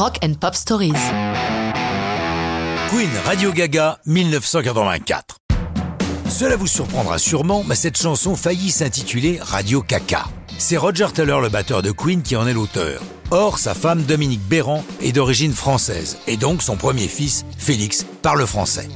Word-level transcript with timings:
Rock 0.00 0.16
and 0.24 0.32
Pop 0.40 0.54
Stories. 0.54 0.94
Queen 2.88 3.10
Radio 3.26 3.52
Gaga 3.52 3.98
1984. 4.06 5.36
Cela 6.26 6.56
vous 6.56 6.66
surprendra 6.66 7.18
sûrement, 7.18 7.64
mais 7.68 7.74
cette 7.74 8.00
chanson 8.00 8.34
faillit 8.34 8.70
s'intituler 8.70 9.38
Radio 9.42 9.82
Caca. 9.82 10.24
C'est 10.56 10.78
Roger 10.78 11.08
Taylor, 11.12 11.42
le 11.42 11.50
batteur 11.50 11.82
de 11.82 11.90
Queen, 11.90 12.22
qui 12.22 12.34
en 12.34 12.46
est 12.46 12.54
l'auteur. 12.54 13.02
Or, 13.30 13.58
sa 13.58 13.74
femme 13.74 14.00
Dominique 14.04 14.40
Béran 14.48 14.82
est 15.02 15.12
d'origine 15.12 15.52
française, 15.52 16.16
et 16.26 16.38
donc 16.38 16.62
son 16.62 16.76
premier 16.76 17.06
fils, 17.06 17.44
Félix, 17.58 18.06
parle 18.22 18.46
français. 18.46 18.88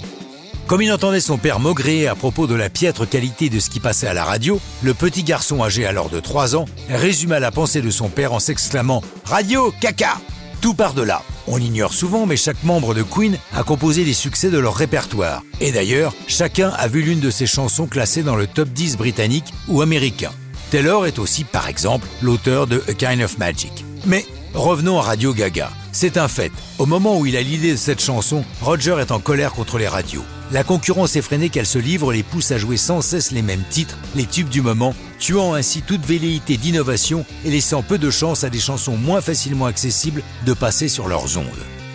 Comme 0.66 0.80
il 0.80 0.90
entendait 0.90 1.20
son 1.20 1.36
père 1.36 1.60
maugréer 1.60 2.08
à 2.08 2.14
propos 2.14 2.46
de 2.46 2.54
la 2.54 2.70
piètre 2.70 3.06
qualité 3.06 3.50
de 3.50 3.60
ce 3.60 3.68
qui 3.68 3.78
passait 3.78 4.06
à 4.06 4.14
la 4.14 4.24
radio, 4.24 4.58
le 4.82 4.94
petit 4.94 5.22
garçon 5.22 5.62
âgé 5.62 5.84
alors 5.84 6.08
de 6.08 6.18
3 6.18 6.56
ans 6.56 6.64
résuma 6.88 7.40
la 7.40 7.50
pensée 7.50 7.82
de 7.82 7.90
son 7.90 8.08
père 8.08 8.32
en 8.32 8.38
s'exclamant 8.38 9.02
Radio 9.26 9.70
caca 9.82 10.16
Tout 10.64 10.72
part 10.72 10.94
de 10.94 11.02
là. 11.02 11.20
On 11.46 11.58
l'ignore 11.58 11.92
souvent, 11.92 12.24
mais 12.24 12.38
chaque 12.38 12.64
membre 12.64 12.94
de 12.94 13.02
Queen 13.02 13.36
a 13.54 13.64
composé 13.64 14.02
les 14.02 14.14
succès 14.14 14.48
de 14.48 14.56
leur 14.56 14.74
répertoire. 14.74 15.42
Et 15.60 15.72
d'ailleurs, 15.72 16.14
chacun 16.26 16.70
a 16.70 16.88
vu 16.88 17.02
l'une 17.02 17.20
de 17.20 17.28
ses 17.28 17.44
chansons 17.44 17.86
classées 17.86 18.22
dans 18.22 18.34
le 18.34 18.46
top 18.46 18.70
10 18.70 18.96
britannique 18.96 19.52
ou 19.68 19.82
américain. 19.82 20.30
Taylor 20.70 21.04
est 21.04 21.18
aussi, 21.18 21.44
par 21.44 21.68
exemple, 21.68 22.08
l'auteur 22.22 22.66
de 22.66 22.82
A 22.88 22.94
Kind 22.94 23.20
of 23.20 23.36
Magic. 23.36 23.84
Mais 24.06 24.24
revenons 24.54 24.98
à 24.98 25.02
Radio 25.02 25.34
Gaga. 25.34 25.70
C'est 25.92 26.16
un 26.16 26.28
fait. 26.28 26.50
Au 26.78 26.86
moment 26.86 27.18
où 27.18 27.26
il 27.26 27.36
a 27.36 27.42
l'idée 27.42 27.72
de 27.72 27.76
cette 27.76 28.00
chanson, 28.00 28.42
Roger 28.62 28.96
est 29.00 29.12
en 29.12 29.20
colère 29.20 29.52
contre 29.52 29.76
les 29.76 29.86
radios. 29.86 30.24
La 30.50 30.64
concurrence 30.64 31.16
effrénée 31.16 31.50
qu'elle 31.50 31.66
se 31.66 31.78
livre 31.78 32.10
les 32.10 32.22
pousse 32.22 32.52
à 32.52 32.58
jouer 32.58 32.78
sans 32.78 33.02
cesse 33.02 33.32
les 33.32 33.42
mêmes 33.42 33.64
titres, 33.68 33.98
les 34.14 34.24
tubes 34.24 34.48
du 34.48 34.62
moment, 34.62 34.94
tuant 35.18 35.54
ainsi 35.54 35.82
toute 35.82 36.04
velléité 36.04 36.56
d'innovation 36.56 37.24
et 37.44 37.50
laissant 37.50 37.82
peu 37.82 37.98
de 37.98 38.10
chance 38.10 38.44
à 38.44 38.50
des 38.50 38.60
chansons 38.60 38.96
moins 38.96 39.20
facilement 39.20 39.66
accessibles 39.66 40.22
de 40.46 40.52
passer 40.52 40.88
sur 40.88 41.08
leurs 41.08 41.38
ondes. 41.38 41.44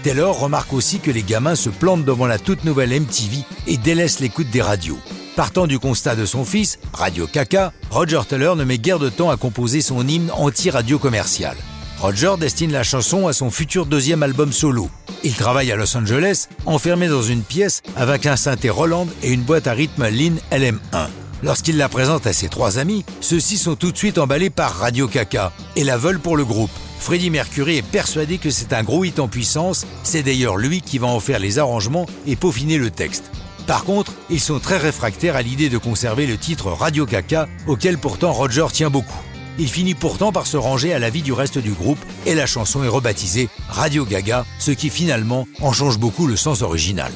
Taylor 0.04 0.40
remarque 0.40 0.72
aussi 0.74 1.00
que 1.00 1.12
les 1.12 1.24
gamins 1.24 1.56
se 1.56 1.70
plantent 1.70 2.06
devant 2.06 2.26
la 2.26 2.40
toute 2.40 2.64
nouvelle 2.64 3.00
MTV 3.00 3.44
et 3.68 3.78
délaissent 3.78 4.22
l'écoute 4.22 4.50
des 4.50 4.62
radios. 4.62 5.00
Partant 5.36 5.68
du 5.68 5.80
constat 5.80 6.16
de 6.16 6.26
son 6.26 6.46
fils, 6.46 6.80
Radio 6.94 7.28
Caca, 7.28 7.74
Roger 7.92 8.22
Taylor 8.28 8.56
ne 8.56 8.64
met 8.64 8.78
guère 8.78 9.00
de 9.00 9.10
temps 9.10 9.30
à 9.30 9.38
composer 9.38 9.82
son 9.82 10.08
hymne 10.08 10.32
anti-radio 10.32 11.00
commercial. 11.00 11.56
Roger 12.00 12.36
destine 12.40 12.72
la 12.72 12.84
chanson 12.84 13.28
à 13.28 13.34
son 13.34 13.52
futur 13.52 13.86
deuxième 13.86 14.24
album 14.24 14.54
solo. 14.54 14.90
Il 15.24 15.34
travaille 15.34 15.72
à 15.72 15.76
Los 15.76 15.98
Angeles, 15.98 16.48
enfermé 16.66 17.10
dans 17.10 17.22
une 17.22 17.44
pièce 17.44 17.82
avec 17.98 18.26
un 18.26 18.38
synthé 18.38 18.70
Roland 18.70 19.08
et 19.22 19.34
une 19.34 19.42
boîte 19.42 19.68
à 19.68 19.74
rythme 19.74 20.08
Lin 20.08 20.36
LM1. 20.52 21.10
Lorsqu'il 21.42 21.78
la 21.78 21.88
présente 21.88 22.28
à 22.28 22.34
ses 22.34 22.50
trois 22.50 22.80
amis, 22.80 23.06
ceux-ci 23.22 23.58
sont 23.58 23.76
tout 23.76 23.92
de 23.92 23.98
suite 23.98 24.18
emballés 24.18 24.50
par 24.50 24.76
Radio 24.76 25.08
Caca 25.08 25.54
et 25.76 25.84
la 25.84 25.98
veulent 25.98 26.20
pour 26.20 26.36
le 26.36 26.44
groupe. 26.44 26.72
Freddie 27.00 27.30
Mercury 27.30 27.78
est 27.78 27.82
persuadé 27.82 28.38
que 28.38 28.50
c'est 28.50 28.74
un 28.74 28.84
gros 28.84 29.06
hit 29.06 29.20
en 29.20 29.30
puissance, 29.30 29.86
c'est 30.04 30.24
d'ailleurs 30.24 30.58
lui 30.58 30.82
qui 30.82 30.98
va 30.98 31.08
en 31.08 31.22
faire 31.22 31.40
les 31.40 31.58
arrangements 31.58 32.08
et 32.28 32.36
peaufiner 32.36 32.78
le 32.78 32.92
texte. 32.92 33.32
Par 33.68 33.86
contre, 33.86 34.12
ils 34.30 34.42
sont 34.42 34.60
très 34.60 34.78
réfractaires 34.78 35.38
à 35.38 35.42
l'idée 35.42 35.70
de 35.70 35.78
conserver 35.78 36.28
le 36.28 36.38
titre 36.38 36.72
Radio 36.72 37.06
Caca, 37.06 37.48
auquel 37.68 37.98
pourtant 37.98 38.34
Roger 38.34 38.66
tient 38.74 38.90
beaucoup. 38.90 39.22
Il 39.60 39.70
finit 39.70 39.94
pourtant 39.94 40.32
par 40.32 40.48
se 40.48 40.58
ranger 40.58 40.94
à 40.94 41.00
l'avis 41.00 41.22
du 41.22 41.34
reste 41.34 41.58
du 41.58 41.72
groupe 41.72 42.00
et 42.26 42.34
la 42.34 42.46
chanson 42.46 42.84
est 42.84 42.88
rebaptisée 42.88 43.50
Radio 43.68 44.06
Gaga, 44.06 44.46
ce 44.58 44.72
qui 44.72 44.90
finalement 44.90 45.48
en 45.62 45.74
change 45.74 46.00
beaucoup 46.00 46.28
le 46.28 46.38
sens 46.38 46.62
original. 46.62 47.12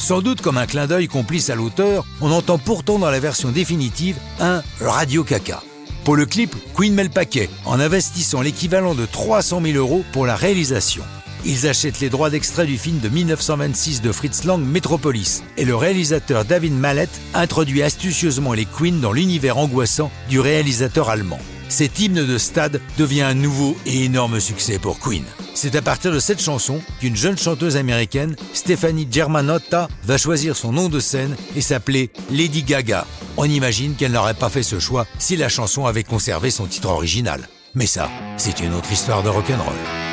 Sans 0.00 0.22
doute 0.22 0.40
comme 0.40 0.56
un 0.56 0.64
clin 0.64 0.86
d'œil 0.86 1.08
complice 1.08 1.50
à 1.50 1.54
l'auteur, 1.54 2.06
on 2.22 2.32
entend 2.32 2.56
pourtant 2.56 2.98
dans 2.98 3.10
la 3.10 3.20
version 3.20 3.50
définitive 3.50 4.16
un 4.40 4.62
Radio 4.80 5.22
Caca. 5.24 5.62
Pour 6.04 6.16
le 6.16 6.24
clip, 6.24 6.54
Queen 6.74 6.94
met 6.94 7.04
le 7.04 7.10
paquet 7.10 7.50
en 7.66 7.78
investissant 7.78 8.40
l'équivalent 8.40 8.94
de 8.94 9.04
300 9.04 9.60
000 9.62 9.76
euros 9.76 10.02
pour 10.12 10.24
la 10.24 10.36
réalisation. 10.36 11.04
Ils 11.44 11.68
achètent 11.68 12.00
les 12.00 12.08
droits 12.08 12.30
d'extrait 12.30 12.64
du 12.64 12.78
film 12.78 12.98
de 13.00 13.10
1926 13.10 14.00
de 14.00 14.10
Fritz 14.10 14.44
Lang 14.44 14.64
Metropolis 14.64 15.44
et 15.58 15.66
le 15.66 15.76
réalisateur 15.76 16.46
David 16.46 16.72
Mallet 16.72 17.08
introduit 17.34 17.82
astucieusement 17.82 18.54
les 18.54 18.64
Queen 18.64 19.00
dans 19.00 19.12
l'univers 19.12 19.58
angoissant 19.58 20.10
du 20.30 20.40
réalisateur 20.40 21.10
allemand 21.10 21.40
cet 21.70 22.00
hymne 22.00 22.26
de 22.26 22.38
stade 22.38 22.80
devient 22.98 23.22
un 23.22 23.34
nouveau 23.34 23.76
et 23.86 24.04
énorme 24.04 24.40
succès 24.40 24.78
pour 24.78 24.98
Queen. 24.98 25.24
C'est 25.54 25.76
à 25.76 25.82
partir 25.82 26.12
de 26.12 26.18
cette 26.18 26.42
chanson 26.42 26.80
qu'une 27.00 27.16
jeune 27.16 27.38
chanteuse 27.38 27.76
américaine, 27.76 28.36
Stephanie 28.52 29.08
Germanotta, 29.10 29.88
va 30.04 30.18
choisir 30.18 30.56
son 30.56 30.72
nom 30.72 30.88
de 30.88 31.00
scène 31.00 31.36
et 31.56 31.60
s'appeler 31.60 32.10
Lady 32.30 32.62
Gaga. 32.62 33.06
On 33.36 33.44
imagine 33.44 33.94
qu'elle 33.94 34.12
n'aurait 34.12 34.34
pas 34.34 34.50
fait 34.50 34.62
ce 34.62 34.78
choix 34.78 35.06
si 35.18 35.36
la 35.36 35.48
chanson 35.48 35.86
avait 35.86 36.04
conservé 36.04 36.50
son 36.50 36.66
titre 36.66 36.88
original. 36.88 37.48
Mais 37.74 37.86
ça, 37.86 38.10
c'est 38.36 38.60
une 38.60 38.74
autre 38.74 38.92
histoire 38.92 39.22
de 39.22 39.28
rock'n'roll. 39.28 40.09